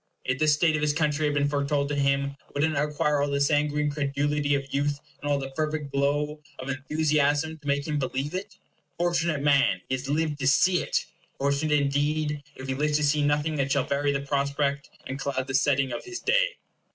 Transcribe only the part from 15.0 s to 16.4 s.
and cloud the setting of his